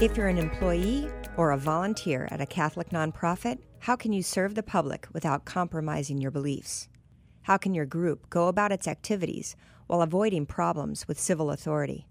[0.00, 4.54] If you're an employee or a volunteer at a Catholic nonprofit, how can you serve
[4.54, 6.88] the public without compromising your beliefs?
[7.42, 9.56] How can your group go about its activities
[9.88, 12.08] while avoiding problems with civil authority?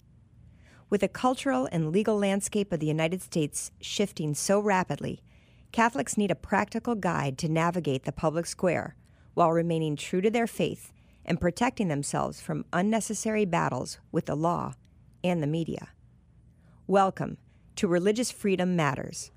[0.91, 5.24] With the cultural and legal landscape of the United States shifting so rapidly,
[5.71, 8.96] Catholics need a practical guide to navigate the public square
[9.34, 10.94] while remaining true to their faith
[11.26, 14.76] and protecting themselves from unnecessary battles with the law
[15.24, 15.88] and the media.
[16.85, 17.40] Welcome
[17.80, 19.32] to Religious Freedom Matters.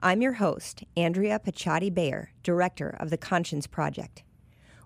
[0.00, 4.22] I'm your host, Andrea Picciotti Bayer, Director of the Conscience Project.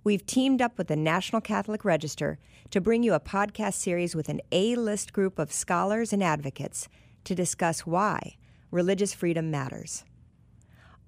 [0.04, 2.38] We've teamed up with the National Catholic Register
[2.70, 6.88] to bring you a podcast series with an A list group of scholars and advocates
[7.24, 8.36] to discuss why
[8.70, 10.04] religious freedom matters.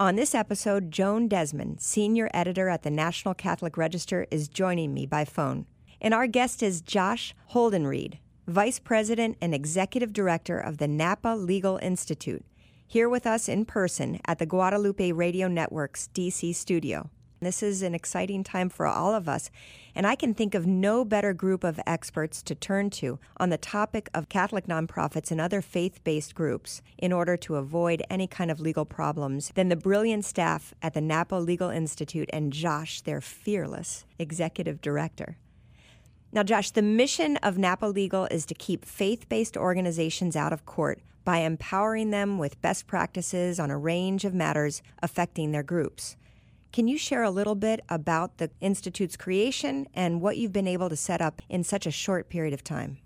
[0.01, 5.07] On this episode, Joan Desmond, senior editor at the National Catholic Register, is joining me
[5.07, 5.67] by phone.
[6.01, 11.79] And our guest is Josh Holdenried, Vice President and Executive Director of the Napa Legal
[11.81, 12.45] Institute,
[12.89, 17.09] here with us in person at the Guadalupe Radio Network's DC studio.
[17.41, 19.49] This is an exciting time for all of us,
[19.95, 23.59] and I can think of no better group of experts to turn to on the
[23.59, 28.51] topic of Catholic nonprofits and other faith based groups in order to avoid any kind
[28.51, 33.21] of legal problems than the brilliant staff at the Napa Legal Institute and Josh, their
[33.21, 35.37] fearless executive director.
[36.35, 40.65] Now, Josh, the mission of Napa Legal is to keep faith based organizations out of
[40.65, 46.17] court by empowering them with best practices on a range of matters affecting their groups.
[46.73, 50.89] Can you share a little bit about the Institute's creation and what you've been able
[50.89, 52.97] to set up in such a short period of time?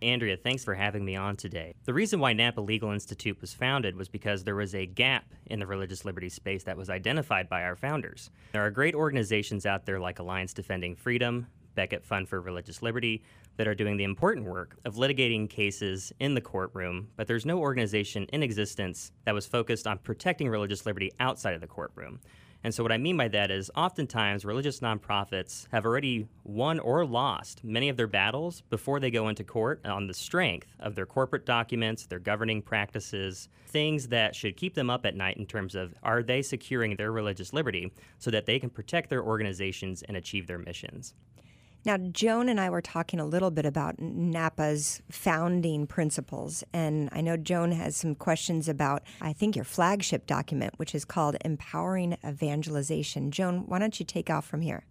[0.00, 1.74] Andrea, thanks for having me on today.
[1.84, 5.60] The reason why Napa Legal Institute was founded was because there was a gap in
[5.60, 8.30] the religious liberty space that was identified by our founders.
[8.52, 13.22] There are great organizations out there like Alliance Defending Freedom, Becket Fund for Religious Liberty
[13.56, 17.58] that are doing the important work of litigating cases in the courtroom, but there's no
[17.58, 22.20] organization in existence that was focused on protecting religious liberty outside of the courtroom.
[22.64, 27.04] And so, what I mean by that is oftentimes religious nonprofits have already won or
[27.04, 31.06] lost many of their battles before they go into court on the strength of their
[31.06, 35.74] corporate documents, their governing practices, things that should keep them up at night in terms
[35.74, 40.16] of are they securing their religious liberty so that they can protect their organizations and
[40.16, 41.14] achieve their missions.
[41.84, 47.20] Now, Joan and I were talking a little bit about NAPA's founding principles, and I
[47.20, 52.16] know Joan has some questions about, I think, your flagship document, which is called Empowering
[52.24, 53.32] Evangelization.
[53.32, 54.84] Joan, why don't you take off from here?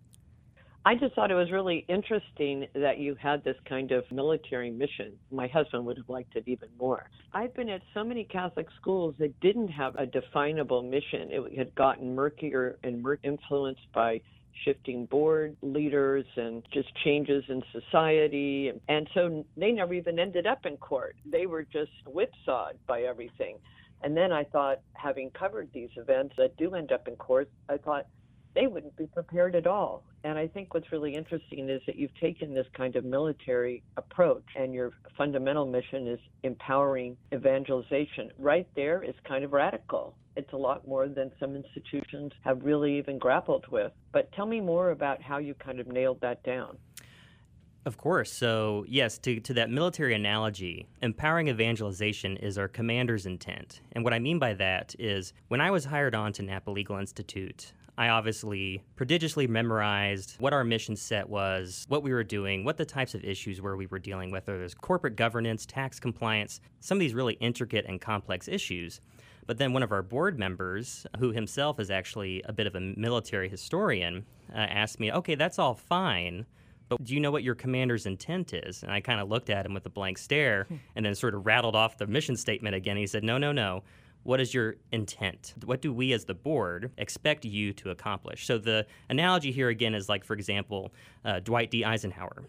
[0.84, 5.13] I just thought it was really interesting that you had this kind of military mission.
[5.31, 7.07] My husband would have liked it even more.
[7.34, 11.30] I've been at so many Catholic schools that didn't have a definable mission.
[11.30, 14.22] It had gotten murkier and influenced by
[14.66, 18.72] shifting board leaders and just changes in society.
[18.88, 21.16] And so they never even ended up in court.
[21.25, 23.57] They were just whipsawed by everything.
[24.03, 27.78] And then I thought, having covered these events that do end up in court, I
[27.78, 28.07] thought
[28.53, 30.03] they wouldn't be prepared at all.
[30.23, 34.45] And I think what's really interesting is that you've taken this kind of military approach,
[34.56, 38.31] and your fundamental mission is empowering evangelization.
[38.38, 40.16] Right there is kind of radical.
[40.35, 43.91] It's a lot more than some institutions have really even grappled with.
[44.12, 46.78] But tell me more about how you kind of nailed that down.
[47.83, 48.31] Of course.
[48.31, 53.81] So, yes, to, to that military analogy, empowering evangelization is our commander's intent.
[53.94, 56.97] And what I mean by that is when I was hired on to Napa Legal
[57.00, 62.78] Institute, I obviously prodigiously memorized what our mission set was, what we were doing, what
[62.78, 66.62] the types of issues were we were dealing with, whether there's corporate governance, tax compliance,
[66.79, 69.01] some of these really intricate and complex issues.
[69.45, 72.79] But then one of our board members, who himself is actually a bit of a
[72.79, 76.47] military historian, uh, asked me, okay, that's all fine,
[76.89, 78.81] but do you know what your commander's intent is?
[78.81, 80.78] And I kind of looked at him with a blank stare hmm.
[80.95, 82.97] and then sort of rattled off the mission statement again.
[82.97, 83.83] He said, no, no, no.
[84.24, 85.56] What is your intent?
[85.66, 88.46] What do we as the board expect you to accomplish?
[88.46, 90.94] So the analogy here again is like, for example,
[91.25, 91.84] uh, Dwight D.
[91.84, 92.44] Eisenhower.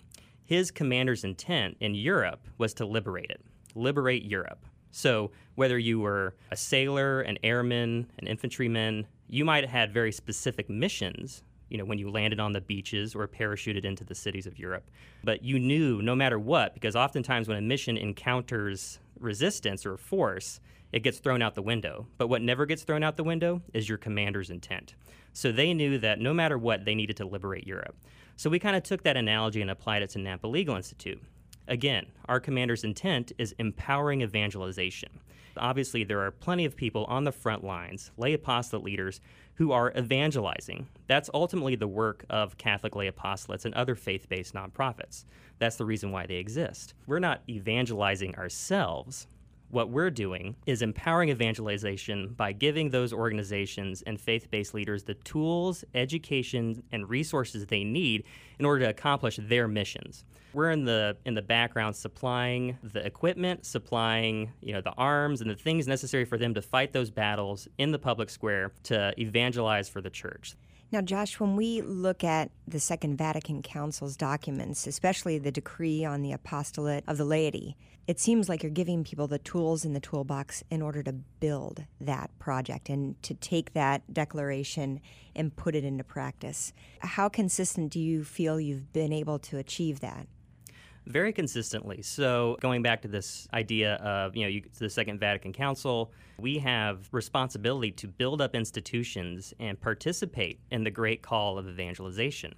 [0.44, 3.40] His commander's intent in Europe was to liberate it,
[3.74, 4.66] liberate Europe.
[4.90, 10.12] So, whether you were a sailor, an airman, an infantryman, you might have had very
[10.12, 14.46] specific missions, you know, when you landed on the beaches or parachuted into the cities
[14.46, 14.90] of Europe.
[15.24, 20.60] But you knew no matter what, because oftentimes when a mission encounters resistance or force,
[20.92, 22.06] it gets thrown out the window.
[22.18, 24.94] But what never gets thrown out the window is your commander's intent.
[25.32, 27.96] So they knew that no matter what, they needed to liberate Europe.
[28.36, 31.22] So we kind of took that analogy and applied it to Napa Legal Institute.
[31.68, 35.20] Again, our commander's intent is empowering evangelization.
[35.56, 39.20] Obviously, there are plenty of people on the front lines, lay apostolate leaders,
[39.54, 40.88] who are evangelizing.
[41.06, 45.24] That's ultimately the work of Catholic lay apostolates and other faith based nonprofits.
[45.58, 46.94] That's the reason why they exist.
[47.06, 49.26] We're not evangelizing ourselves,
[49.72, 55.14] what we're doing is empowering evangelization by giving those organizations and faith based leaders the
[55.14, 58.24] tools, education, and resources they need
[58.58, 60.24] in order to accomplish their missions.
[60.52, 65.48] We're in the in the background supplying the equipment, supplying you know the arms and
[65.48, 69.88] the things necessary for them to fight those battles in the public square to evangelize
[69.88, 70.54] for the church.
[70.92, 76.20] Now, Josh, when we look at the Second Vatican Council's documents, especially the decree on
[76.20, 80.00] the apostolate of the laity, it seems like you're giving people the tools in the
[80.00, 85.00] toolbox in order to build that project and to take that declaration
[85.34, 86.74] and put it into practice.
[86.98, 90.26] How consistent do you feel you've been able to achieve that?
[91.06, 92.02] Very consistently.
[92.02, 96.58] So, going back to this idea of, you know, you, the Second Vatican Council, we
[96.58, 102.54] have responsibility to build up institutions and participate in the great call of evangelization.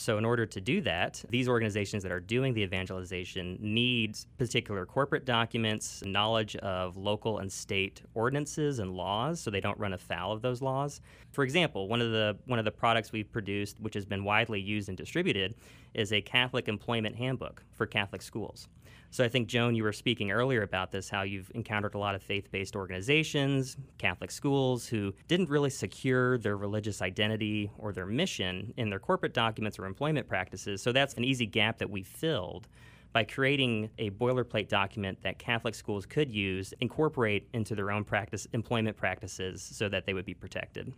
[0.00, 4.86] So, in order to do that, these organizations that are doing the evangelization need particular
[4.86, 10.30] corporate documents, knowledge of local and state ordinances and laws, so they don't run afoul
[10.30, 11.00] of those laws.
[11.32, 14.60] For example, one of the one of the products we've produced, which has been widely
[14.60, 15.56] used and distributed,
[15.94, 18.68] is a Catholic employment handbook for Catholic schools.
[19.10, 22.14] So I think, Joan, you were speaking earlier about this, how you've encountered a lot
[22.14, 28.06] of faith based organizations, Catholic schools, who didn't really secure their religious identity or their
[28.06, 30.82] mission in their corporate documents or employment practices.
[30.82, 32.68] So that's an easy gap that we filled
[33.12, 38.46] by creating a boilerplate document that Catholic schools could use, incorporate into their own practice
[38.52, 40.92] employment practices so that they would be protected.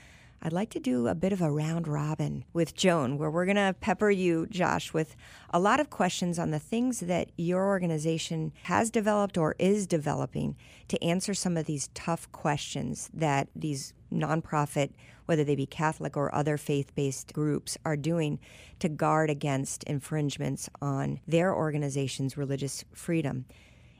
[0.46, 3.56] I'd like to do a bit of a round robin with Joan, where we're going
[3.56, 5.16] to pepper you, Josh, with
[5.50, 10.54] a lot of questions on the things that your organization has developed or is developing
[10.86, 14.90] to answer some of these tough questions that these nonprofit,
[15.24, 18.38] whether they be Catholic or other faith based groups, are doing
[18.78, 23.46] to guard against infringements on their organization's religious freedom.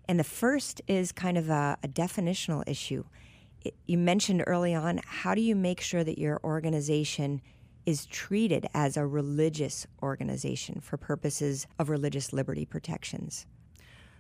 [0.09, 3.03] And the first is kind of a, a definitional issue
[3.87, 7.41] you mentioned early on how do you make sure that your organization
[7.85, 13.47] is treated as a religious organization for purposes of religious liberty protections?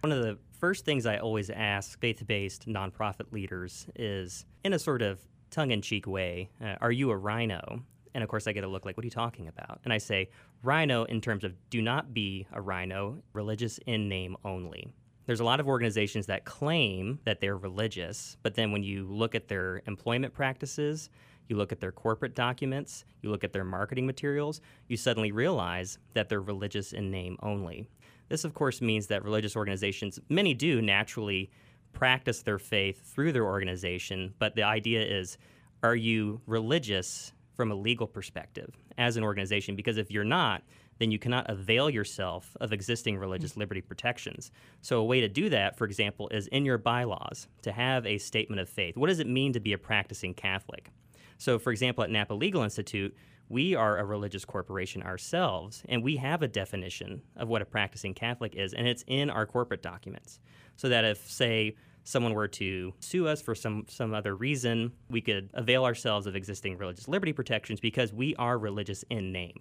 [0.00, 4.78] One of the first things I always ask faith based nonprofit leaders is, in a
[4.78, 7.82] sort of tongue in cheek way, uh, are you a rhino?
[8.14, 9.80] And of course, I get a look like, what are you talking about?
[9.84, 10.30] And I say,
[10.62, 14.92] rhino in terms of do not be a rhino, religious in name only.
[15.26, 19.34] There's a lot of organizations that claim that they're religious, but then when you look
[19.34, 21.10] at their employment practices,
[21.48, 25.98] you look at their corporate documents, you look at their marketing materials, you suddenly realize
[26.14, 27.88] that they're religious in name only.
[28.28, 31.50] This, of course, means that religious organizations, many do naturally
[31.92, 35.38] practice their faith through their organization, but the idea is
[35.82, 39.76] are you religious from a legal perspective as an organization?
[39.76, 40.62] Because if you're not,
[40.98, 43.60] then you cannot avail yourself of existing religious mm-hmm.
[43.60, 44.50] liberty protections.
[44.80, 48.18] So, a way to do that, for example, is in your bylaws to have a
[48.18, 48.96] statement of faith.
[48.96, 50.90] What does it mean to be a practicing Catholic?
[51.38, 53.14] So, for example, at Napa Legal Institute,
[53.48, 58.14] we are a religious corporation ourselves, and we have a definition of what a practicing
[58.14, 60.40] Catholic is, and it's in our corporate documents.
[60.76, 65.20] So that if, say, someone were to sue us for some, some other reason, we
[65.20, 69.60] could avail ourselves of existing religious liberty protections because we are religious in name.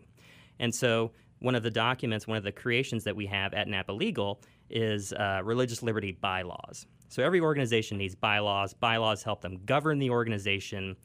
[0.59, 1.11] And so
[1.45, 5.13] one of the documents, one of the creations that we have at Napa Legal is
[5.13, 6.87] uh, religious liberty bylaws.
[7.07, 8.73] So every organization needs bylaws.
[8.73, 10.95] Bylaws help them govern the organization,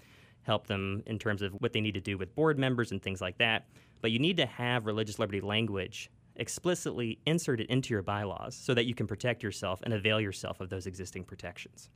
[0.42, 3.20] help them in terms of what they need to do with board members and things
[3.20, 3.66] like that.
[4.00, 8.86] But you need to have religious liberty language explicitly inserted into your bylaws so that
[8.86, 11.90] you can protect yourself and avail yourself of those existing protections.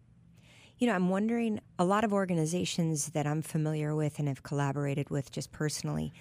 [0.77, 5.09] You know, I'm wondering a lot of organizations that I'm familiar with and have collaborated
[5.09, 6.13] with just personally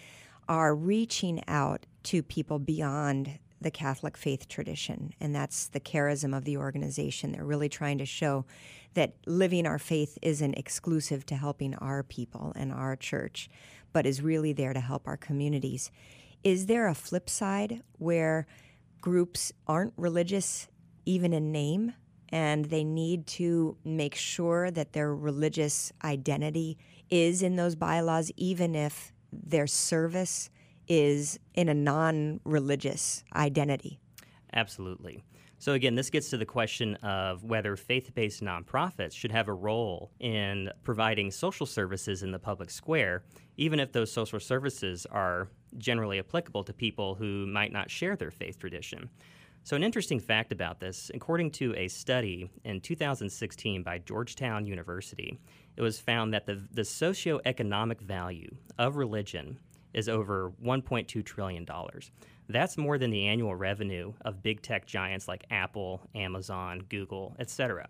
[0.48, 6.44] are reaching out to people beyond the Catholic faith tradition, and that's the charism of
[6.44, 7.32] the organization.
[7.32, 8.46] They're really trying to show
[8.94, 13.50] that living our faith isn't exclusive to helping our people and our church,
[13.94, 15.92] but is really there to help our communities.
[16.44, 18.46] Is there a flip side where
[19.00, 20.68] groups aren't religious
[21.06, 21.94] even in name,
[22.30, 26.78] and they need to make sure that their religious identity
[27.10, 30.50] is in those bylaws, even if their service
[30.88, 34.00] is in a non religious identity.
[34.54, 35.24] Absolutely.
[35.64, 39.54] So, again, this gets to the question of whether faith based nonprofits should have a
[39.54, 43.24] role in providing social services in the public square,
[43.56, 45.48] even if those social services are
[45.78, 49.10] generally applicable to people who might not share their faith tradition.
[49.64, 55.40] So, an interesting fact about this according to a study in 2016 by Georgetown University,
[55.78, 59.58] it was found that the, the socioeconomic value of religion
[59.94, 61.68] is over $1.2 trillion.
[62.50, 67.88] That's more than the annual revenue of big tech giants like Apple, Amazon, Google, etc.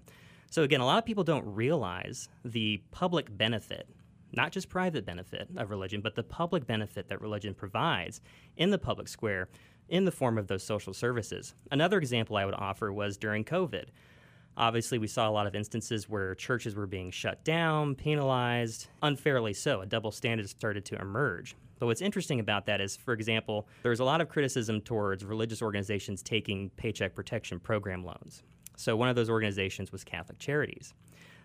[0.50, 3.88] So, again, a lot of people don't realize the public benefit
[4.34, 8.20] not just private benefit of religion, but the public benefit that religion provides
[8.58, 9.48] in the public square
[9.90, 11.54] in the form of those social services.
[11.72, 13.86] Another example I would offer was during COVID.
[14.56, 19.54] Obviously, we saw a lot of instances where churches were being shut down, penalized, unfairly
[19.54, 19.82] so.
[19.82, 21.56] A double standard started to emerge.
[21.84, 25.62] But what's interesting about that is, for example, there's a lot of criticism towards religious
[25.62, 28.42] organizations taking Paycheck Protection Program loans.
[28.78, 30.94] So, one of those organizations was Catholic Charities.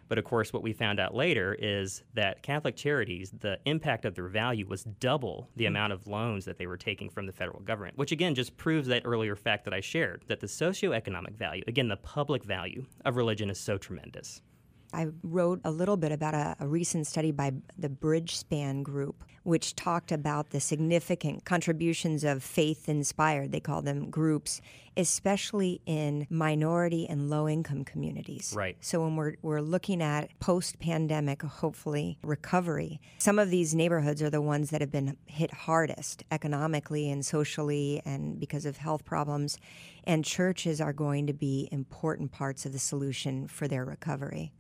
[0.07, 4.15] But of course, what we found out later is that Catholic charities, the impact of
[4.15, 5.71] their value was double the hmm.
[5.71, 8.87] amount of loans that they were taking from the federal government, which again just proves
[8.87, 13.17] that earlier fact that I shared that the socioeconomic value, again, the public value of
[13.17, 14.41] religion is so tremendous.
[14.93, 19.77] I wrote a little bit about a, a, recent study by the Bridgespan Group, which
[19.77, 24.63] talked about the significant contributions of faith inspired, they call them groups,
[24.97, 28.55] especially in minority and low income communities.
[28.57, 28.77] Right.
[28.81, 34.31] So when we're, we're looking at post pandemic, hopefully, recovery, some of these neighborhoods are
[34.31, 39.59] the ones that have been hit hardest economically and socially and because of health problems.
[40.05, 44.53] And churches are going to be important parts of the solution for their recovery.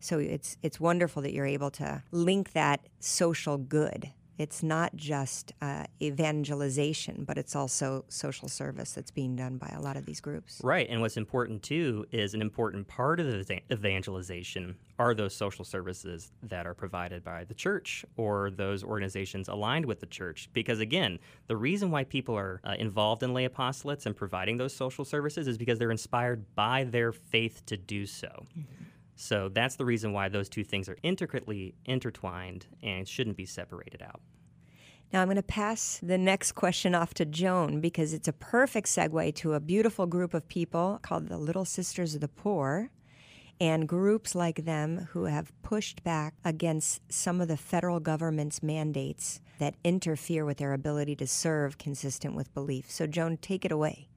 [0.00, 4.12] So it's it's wonderful that you're able to link that social good.
[4.38, 9.80] It's not just uh, evangelization, but it's also social service that's being done by a
[9.80, 10.60] lot of these groups.
[10.62, 15.64] Right, and what's important too is an important part of the evangelization are those social
[15.64, 20.50] services that are provided by the church or those organizations aligned with the church.
[20.52, 24.74] Because again, the reason why people are uh, involved in lay apostolates and providing those
[24.74, 28.28] social services is because they're inspired by their faith to do so.
[28.28, 28.84] Mm-hmm.
[29.16, 34.02] So that's the reason why those two things are intricately intertwined and shouldn't be separated
[34.02, 34.20] out.
[35.12, 38.88] Now, I'm going to pass the next question off to Joan because it's a perfect
[38.88, 42.90] segue to a beautiful group of people called the Little Sisters of the Poor
[43.60, 49.40] and groups like them who have pushed back against some of the federal government's mandates
[49.58, 52.90] that interfere with their ability to serve consistent with belief.
[52.90, 54.08] So, Joan, take it away.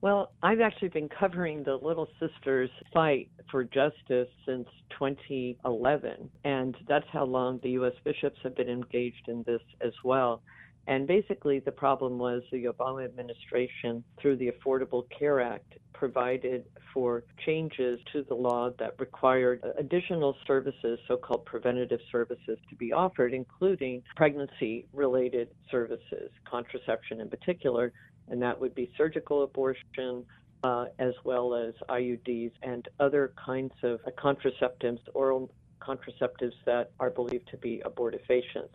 [0.00, 7.06] Well, I've actually been covering the Little Sisters fight for justice since 2011, and that's
[7.12, 7.94] how long the U.S.
[8.04, 10.40] bishops have been engaged in this as well.
[10.86, 16.64] And basically, the problem was the Obama administration, through the Affordable Care Act, provided
[16.94, 22.92] for changes to the law that required additional services, so called preventative services, to be
[22.92, 27.92] offered, including pregnancy related services, contraception in particular,
[28.30, 30.24] and that would be surgical abortion,
[30.64, 37.48] uh, as well as IUDs and other kinds of contraceptives, oral contraceptives that are believed
[37.50, 38.74] to be abortifacients.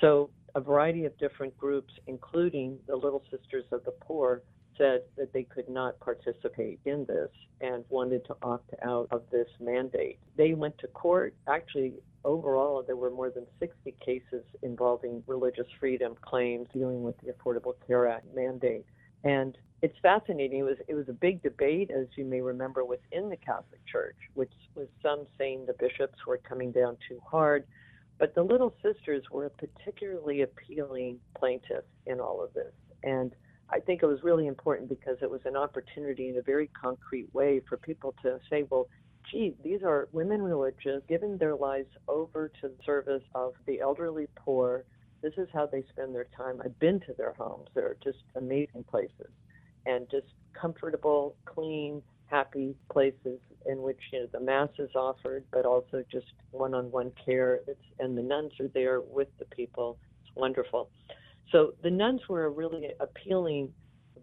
[0.00, 4.42] So, a variety of different groups, including the Little Sisters of the Poor,
[4.78, 7.30] said that they could not participate in this
[7.60, 10.18] and wanted to opt out of this mandate.
[10.36, 11.34] They went to court.
[11.48, 11.94] Actually,
[12.24, 17.74] overall, there were more than 60 cases involving religious freedom claims dealing with the Affordable
[17.86, 18.86] Care Act mandate.
[19.24, 20.60] And it's fascinating.
[20.60, 24.16] It was it was a big debate, as you may remember, within the Catholic Church,
[24.34, 27.64] which was some saying the bishops were coming down too hard,
[28.18, 32.72] but the Little Sisters were a particularly appealing plaintiff in all of this.
[33.04, 33.32] And
[33.70, 37.32] I think it was really important because it was an opportunity in a very concrete
[37.34, 38.88] way for people to say, well,
[39.30, 44.26] gee, these are women religious, giving their lives over to the service of the elderly
[44.36, 44.84] poor.
[45.22, 46.62] This is how they spend their time.
[46.64, 47.68] I've been to their homes.
[47.74, 49.30] They're just amazing places
[49.84, 55.64] and just comfortable, clean, happy places in which you know the mass is offered, but
[55.64, 57.60] also just one-on-one care.
[57.66, 59.98] It's, and the nuns are there with the people.
[60.22, 60.88] It's wonderful.
[61.52, 63.72] So the nuns were a really appealing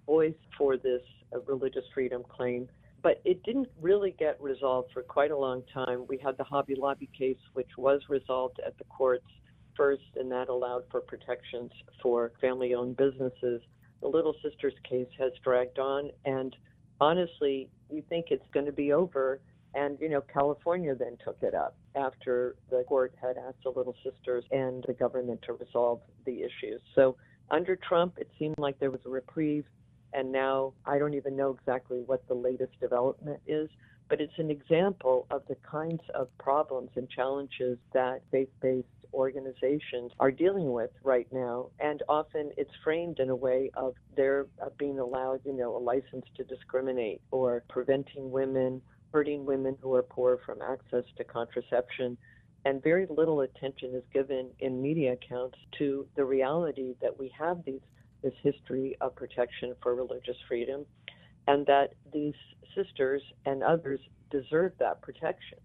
[0.06, 1.02] voice for this
[1.34, 2.68] uh, religious freedom claim,
[3.02, 6.06] but it didn't really get resolved for quite a long time.
[6.08, 9.26] We had the Hobby Lobby case, which was resolved at the courts
[9.76, 13.62] first, and that allowed for protections for family owned businesses.
[14.02, 16.56] The Little Sisters case has dragged on, and
[17.02, 19.40] honestly, we think it's going to be over.
[19.76, 23.96] And, you know, California then took it up after the court had asked the Little
[24.04, 26.82] Sisters and the government to resolve the issues.
[26.96, 27.18] So
[27.52, 29.66] under Trump, it seemed like there was a reprieve.
[30.14, 33.70] And now I don't even know exactly what the latest development is,
[34.08, 40.12] but it's an example of the kinds of problems and challenges that faith based organizations
[40.20, 41.70] are dealing with right now.
[41.80, 46.26] And often it's framed in a way of their being allowed, you know, a license
[46.38, 48.82] to discriminate or preventing women,
[49.16, 52.18] hurting women who are poor from access to contraception.
[52.66, 57.64] And very little attention is given in media accounts to the reality that we have
[57.66, 57.80] these
[58.22, 60.86] this history of protection for religious freedom
[61.48, 62.34] and that these
[62.76, 65.60] sisters and others deserve that protection.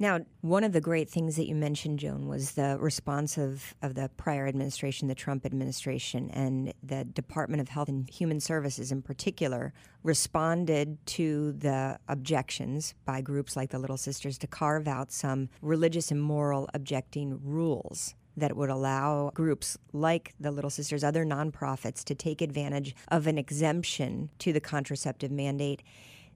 [0.00, 3.94] Now, one of the great things that you mentioned, Joan, was the response of, of
[3.94, 9.02] the prior administration, the Trump administration, and the Department of Health and Human Services in
[9.02, 15.50] particular responded to the objections by groups like the Little Sisters to carve out some
[15.60, 22.02] religious and moral objecting rules that would allow groups like the Little Sisters, other nonprofits,
[22.04, 25.82] to take advantage of an exemption to the contraceptive mandate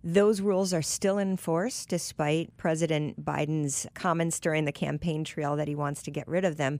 [0.04, 5.66] those rules are still in force despite President Biden's comments during the campaign trail that
[5.66, 6.78] he wants to get rid of them.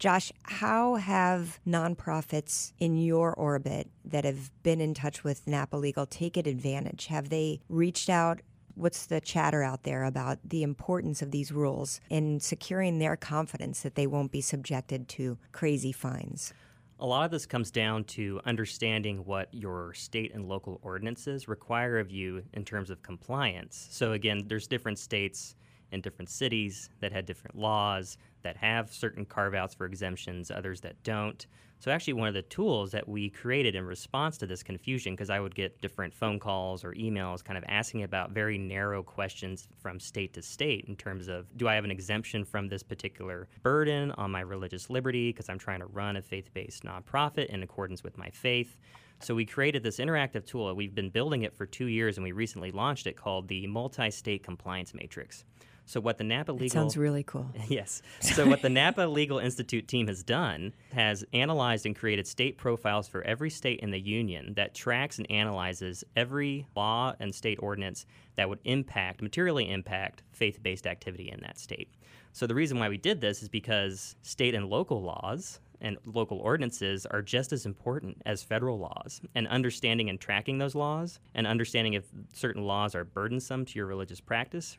[0.00, 6.04] Josh, how have nonprofits in your orbit that have been in touch with Napa Legal
[6.04, 7.06] taken advantage?
[7.06, 8.40] Have they reached out?
[8.74, 13.82] What's the chatter out there about the importance of these rules in securing their confidence
[13.82, 16.52] that they won't be subjected to crazy fines?
[17.00, 21.98] A lot of this comes down to understanding what your state and local ordinances require
[21.98, 23.88] of you in terms of compliance.
[23.90, 25.56] So, again, there's different states
[25.90, 30.80] and different cities that had different laws that have certain carve outs for exemptions, others
[30.82, 31.46] that don't.
[31.84, 35.28] So, actually, one of the tools that we created in response to this confusion, because
[35.28, 39.68] I would get different phone calls or emails kind of asking about very narrow questions
[39.82, 43.48] from state to state in terms of do I have an exemption from this particular
[43.62, 47.62] burden on my religious liberty because I'm trying to run a faith based nonprofit in
[47.62, 48.78] accordance with my faith.
[49.20, 50.74] So we created this interactive tool.
[50.74, 54.10] We've been building it for two years, and we recently launched it called the Multi
[54.10, 55.44] State Compliance Matrix.
[55.86, 57.50] So what the Napa Legal that sounds really cool.
[57.68, 58.02] yes.
[58.20, 63.06] So what the Napa Legal Institute team has done has analyzed and created state profiles
[63.06, 68.06] for every state in the union that tracks and analyzes every law and state ordinance
[68.36, 71.88] that would impact materially impact faith-based activity in that state.
[72.32, 76.38] So the reason why we did this is because state and local laws and local
[76.38, 79.20] ordinances are just as important as federal laws.
[79.34, 83.86] And understanding and tracking those laws and understanding if certain laws are burdensome to your
[83.86, 84.78] religious practice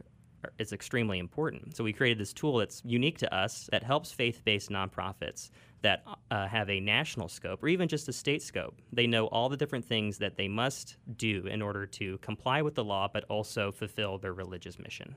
[0.59, 1.75] is extremely important.
[1.75, 5.49] So we created this tool that's unique to us that helps faith-based nonprofits
[5.81, 8.81] that uh, have a national scope or even just a state scope.
[8.91, 12.75] They know all the different things that they must do in order to comply with
[12.75, 15.15] the law, but also fulfill their religious mission.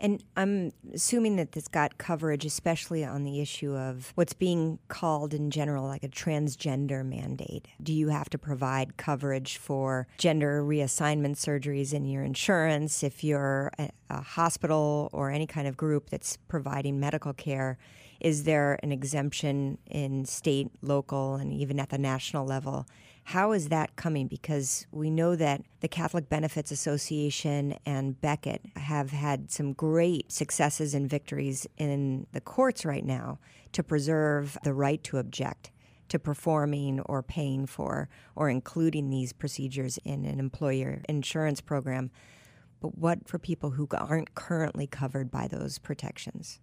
[0.00, 5.34] And I'm assuming that this got coverage, especially on the issue of what's being called
[5.34, 7.66] in general like a transgender mandate.
[7.82, 13.72] Do you have to provide coverage for gender reassignment surgeries in your insurance if you're
[13.78, 17.76] a, a hospital or any kind of group that's providing medical care?
[18.20, 22.86] Is there an exemption in state, local, and even at the national level?
[23.28, 24.26] How is that coming?
[24.26, 30.94] Because we know that the Catholic Benefits Association and Becket have had some great successes
[30.94, 33.38] and victories in the courts right now
[33.72, 35.70] to preserve the right to object
[36.08, 42.10] to performing or paying for or including these procedures in an employer insurance program.
[42.80, 46.60] But what for people who aren't currently covered by those protections?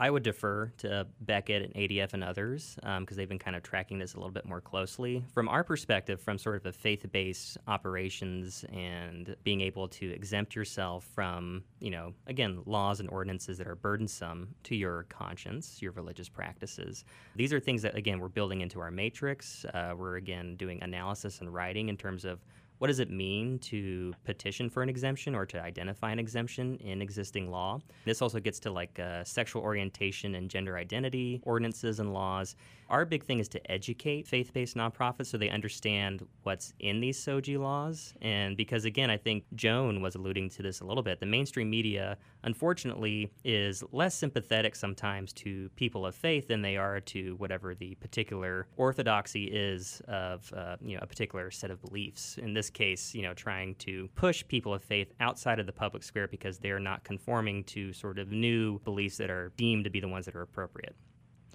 [0.00, 3.62] I would defer to Becket and ADF and others because um, they've been kind of
[3.62, 5.22] tracking this a little bit more closely.
[5.34, 10.56] From our perspective, from sort of a faith based operations and being able to exempt
[10.56, 15.92] yourself from, you know, again, laws and ordinances that are burdensome to your conscience, your
[15.92, 17.04] religious practices,
[17.36, 19.66] these are things that, again, we're building into our matrix.
[19.66, 22.40] Uh, we're, again, doing analysis and writing in terms of
[22.80, 27.02] what does it mean to petition for an exemption or to identify an exemption in
[27.02, 27.78] existing law?
[28.06, 32.56] This also gets to like uh, sexual orientation and gender identity ordinances and laws.
[32.90, 37.24] Our big thing is to educate faith based nonprofits so they understand what's in these
[37.24, 38.14] SOGI laws.
[38.20, 41.70] And because, again, I think Joan was alluding to this a little bit, the mainstream
[41.70, 47.76] media, unfortunately, is less sympathetic sometimes to people of faith than they are to whatever
[47.76, 52.38] the particular orthodoxy is of uh, you know, a particular set of beliefs.
[52.38, 56.02] In this case, you know, trying to push people of faith outside of the public
[56.02, 60.00] square because they're not conforming to sort of new beliefs that are deemed to be
[60.00, 60.96] the ones that are appropriate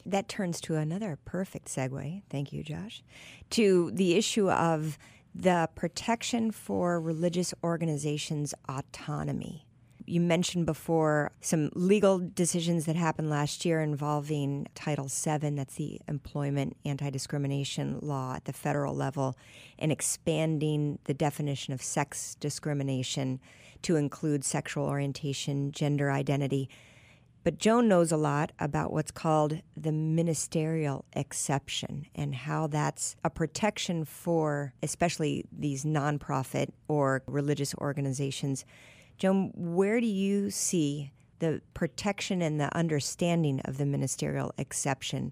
[0.06, 2.22] that turns to another perfect segue.
[2.30, 3.04] Thank you, Josh.
[3.52, 4.98] To the issue of
[5.34, 9.66] the protection for religious organizations' autonomy.
[10.08, 16.00] You mentioned before some legal decisions that happened last year involving Title VII, that's the
[16.08, 19.36] employment anti discrimination law at the federal level,
[19.80, 23.40] and expanding the definition of sex discrimination
[23.82, 26.70] to include sexual orientation, gender identity
[27.46, 33.30] But Joan knows a lot about what's called the ministerial exception and how that's a
[33.30, 38.66] protection for especially these nonprofit or religious organizations.
[39.20, 45.32] Joan, where do you see the protection and the understanding of the ministerial exception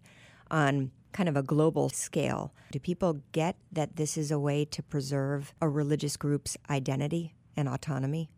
[0.51, 2.53] on kind of a global scale?
[2.71, 7.67] Do people get that this is a way to preserve a religious group's identity and
[7.67, 8.29] autonomy?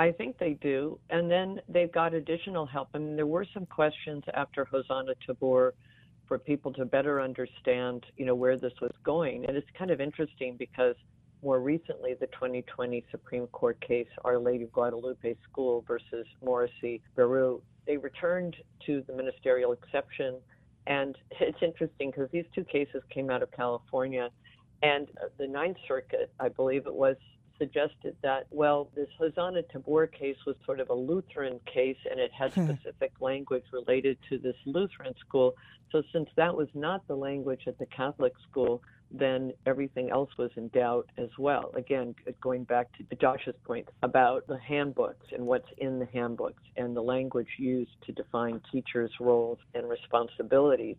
[0.00, 0.98] I think they do.
[1.10, 2.88] And then they've got additional help.
[2.94, 5.74] I mean, there were some questions after Hosanna Tabor
[6.26, 9.44] for people to better understand, you know, where this was going.
[9.44, 10.94] And it's kind of interesting because
[11.42, 17.60] more recently, the 2020 Supreme Court case, Our Lady of Guadalupe School versus Morrissey Berru,
[17.86, 20.38] they returned to the ministerial exception.
[20.86, 24.30] And it's interesting because these two cases came out of California.
[24.82, 27.16] And uh, the Ninth Circuit, I believe it was,
[27.60, 32.32] suggested that, well, this Hosanna Tabor case was sort of a Lutheran case and it
[32.32, 32.64] had hmm.
[32.64, 35.54] specific language related to this Lutheran school.
[35.92, 40.50] So, since that was not the language at the Catholic school, then everything else was
[40.56, 41.72] in doubt as well.
[41.74, 46.96] Again, going back to Josh's point about the handbooks and what's in the handbooks and
[46.96, 50.96] the language used to define teachers' roles and responsibilities.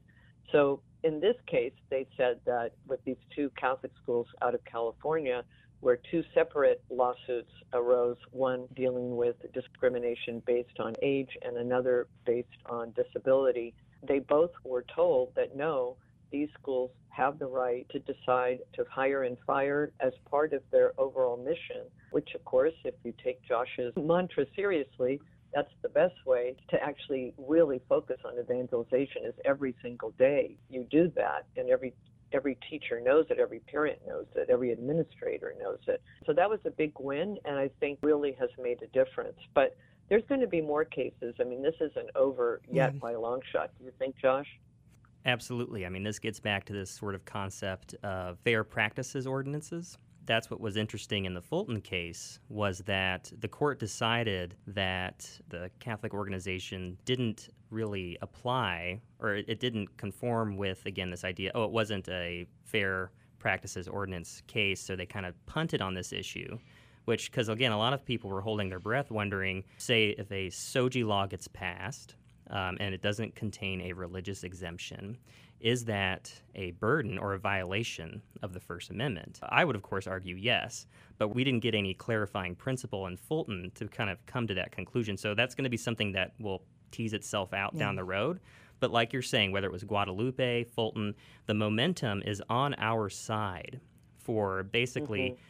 [0.52, 5.44] So, in this case, they said that with these two Catholic schools out of California,
[5.82, 12.48] where two separate lawsuits arose one dealing with discrimination based on age and another based
[12.68, 13.74] on disability.
[14.08, 15.98] They both were told that no,
[16.32, 20.94] these schools have the right to decide to hire and fire as part of their
[20.98, 25.20] overall mission, which, of course, if you take Josh's mantra seriously,
[25.54, 30.88] that's the best way to actually really focus on evangelization is every single day you
[30.90, 31.94] do that and every
[32.34, 36.02] every teacher knows it, every parent knows it, every administrator knows it.
[36.26, 39.38] So that was a big win, and I think really has made a difference.
[39.54, 39.76] But
[40.10, 41.36] there's going to be more cases.
[41.40, 43.00] I mean, this isn't over yet mm-hmm.
[43.00, 43.72] by a long shot.
[43.78, 44.48] Do you think, Josh?
[45.26, 45.86] Absolutely.
[45.86, 50.50] I mean, this gets back to this sort of concept of fair practices ordinances that's
[50.50, 56.14] what was interesting in the Fulton case was that the court decided that the Catholic
[56.14, 62.08] organization didn't really apply or it didn't conform with again this idea oh it wasn't
[62.10, 66.60] a fair practices ordinance case so they kind of punted on this issue
[67.06, 70.48] which because again a lot of people were holding their breath wondering say if a
[70.50, 72.16] SOGI law gets passed
[72.50, 75.18] um, and it doesn't contain a religious exemption
[75.62, 79.40] is that a burden or a violation of the First Amendment?
[79.44, 83.72] I would, of course, argue yes, but we didn't get any clarifying principle in Fulton
[83.76, 85.18] to kind of come to that conclusion.
[85.18, 87.80] So that's going to be something that will tease itself out yeah.
[87.80, 88.40] down the road.
[88.80, 91.14] But like you're saying, whether it was Guadalupe, Fulton,
[91.46, 93.80] the momentum is on our side
[94.18, 95.32] for basically.
[95.32, 95.42] Mm-hmm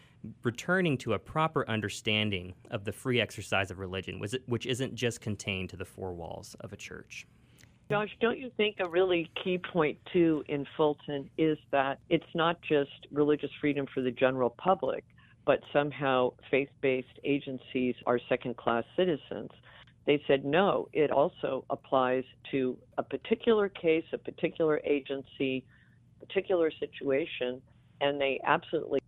[0.44, 5.68] returning to a proper understanding of the free exercise of religion, which isn't just contained
[5.68, 7.26] to the four walls of a church.
[7.92, 12.58] Josh, don't you think a really key point, too, in Fulton is that it's not
[12.62, 15.04] just religious freedom for the general public,
[15.46, 19.50] but somehow faith based agencies are second class citizens?
[20.06, 25.66] They said no, it also applies to a particular case, a particular agency,
[26.22, 27.62] particular situation,
[28.00, 29.02] and they absolutely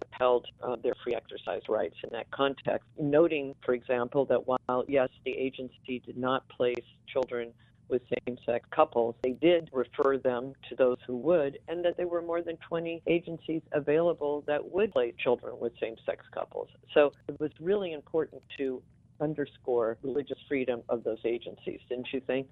[0.00, 5.08] upheld uh, their free exercise rights in that context, noting, for example, that while, yes,
[5.24, 7.52] the agency did not place children
[7.88, 9.14] with same sex couples.
[9.22, 13.02] They did refer them to those who would, and that there were more than 20
[13.06, 16.68] agencies available that would place children with same sex couples.
[16.94, 18.82] So it was really important to
[19.20, 22.46] underscore religious freedom of those agencies, didn't you think?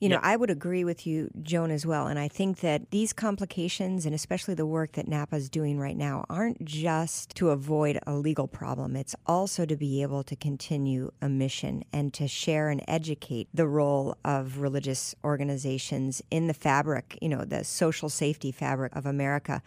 [0.00, 0.24] You know, yep.
[0.24, 2.06] I would agree with you, Joan, as well.
[2.06, 5.96] And I think that these complications, and especially the work that NAPA is doing right
[5.96, 8.94] now, aren't just to avoid a legal problem.
[8.94, 13.66] It's also to be able to continue a mission and to share and educate the
[13.66, 19.62] role of religious organizations in the fabric, you know, the social safety fabric of America.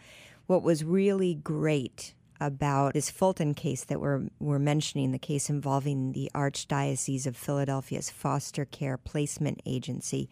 [0.46, 2.14] What was really great
[2.46, 8.10] about this Fulton case that we're, we're mentioning, the case involving the Archdiocese of Philadelphia's
[8.10, 10.28] foster care placement agency,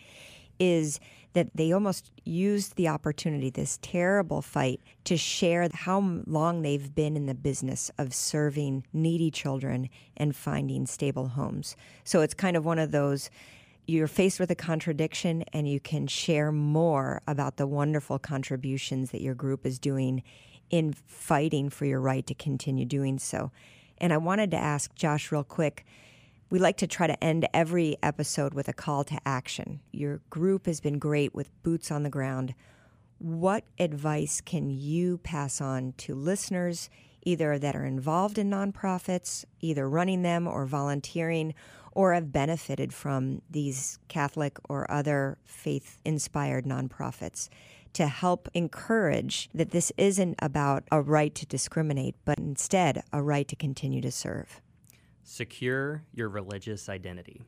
[0.59, 1.01] is
[1.33, 7.17] that they almost used the opportunity, this terrible fight, to share how long they've been
[7.17, 11.77] in the business of serving needy children and finding stable homes.
[12.05, 13.31] So it's kind of one of those
[13.87, 19.21] you're faced with a contradiction and you can share more about the wonderful contributions that
[19.21, 20.23] your group is doing
[20.71, 23.51] in fighting for your right to continue doing so.
[23.99, 25.85] And I wanted to ask Josh real quick.
[26.49, 29.81] We like to try to end every episode with a call to action.
[29.93, 32.55] Your group has been great with boots on the ground.
[33.19, 36.89] What advice can you pass on to listeners
[37.23, 41.55] either that are involved in nonprofits, either running them or volunteering,
[41.93, 47.49] or have benefited from these Catholic or other faith inspired nonprofits
[47.95, 53.49] to help encourage that this isn't about a right to discriminate, but instead a right
[53.49, 54.61] to continue to serve.
[55.23, 57.43] Secure your religious identity.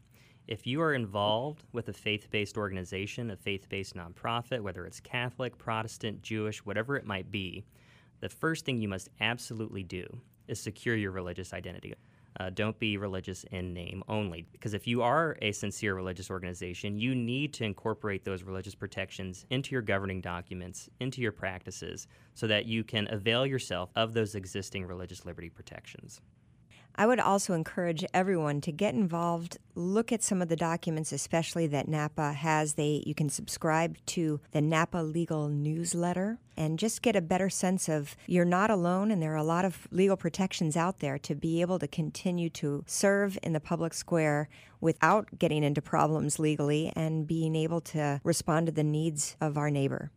[0.49, 5.01] If you are involved with a faith based organization, a faith based nonprofit, whether it's
[5.01, 7.65] Catholic, Protestant, Jewish, whatever it might be,
[8.21, 10.05] the first thing you must absolutely do
[10.49, 11.95] is secure your religious identity.
[12.41, 14.47] Uh, don't be religious in name only.
[14.53, 19.45] Because if you are a sincere religious organization, you need to incorporate those religious protections
[19.51, 24.35] into your governing documents, into your practices, so that you can avail yourself of those
[24.35, 26.21] existing religious liberty protections.
[26.95, 29.59] I would also encourage everyone to get involved.
[29.75, 32.75] Look at some of the documents, especially that NAPA has.
[32.75, 37.89] They you can subscribe to the NAPA Legal newsletter and just get a better sense
[37.89, 41.35] of you're not alone, and there are a lot of legal protections out there to
[41.35, 44.49] be able to continue to serve in the public square
[44.81, 49.71] without getting into problems legally and being able to respond to the needs of our
[49.71, 50.11] neighbor.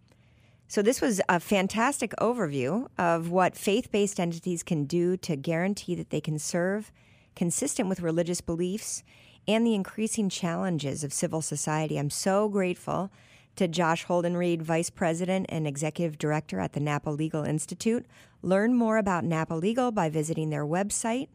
[0.67, 5.93] So, this was a fantastic overview of what faith based entities can do to guarantee
[5.95, 6.91] that they can serve
[7.35, 9.03] consistent with religious beliefs
[9.47, 11.97] and the increasing challenges of civil society.
[11.97, 13.11] I'm so grateful
[13.57, 18.07] to Josh Holdenried, Vice President and Executive Director at the Napa Legal Institute.
[18.41, 21.27] Learn more about Napa Legal by visiting their website,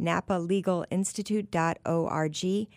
[0.00, 2.68] napalegalinstitute.org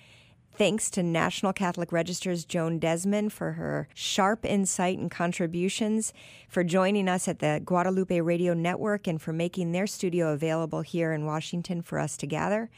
[0.58, 6.14] Thanks to National Catholic Register's Joan Desmond for her sharp insight and contributions,
[6.48, 11.14] for joining us at the Guadalupe Radio Network, and for making their studio available here
[11.14, 12.70] in Washington for us to gather.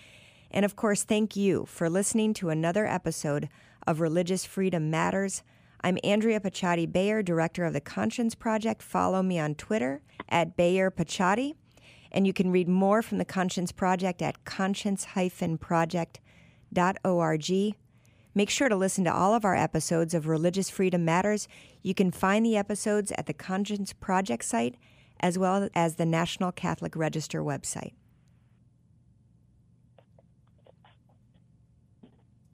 [0.51, 3.49] And of course, thank you for listening to another episode
[3.85, 5.43] of Religious Freedom Matters.
[5.81, 8.81] I'm Andrea Picciotti Bayer, director of the Conscience Project.
[8.81, 11.55] Follow me on Twitter at Bayer Picciotti.
[12.11, 16.22] And you can read more from the Conscience Project at conscience-project.com
[18.35, 21.47] Make sure to listen to all of our episodes of Religious Freedom Matters.
[21.81, 24.75] You can find the episodes at the Conscience Project site
[25.19, 27.93] as well as the National Catholic Register website.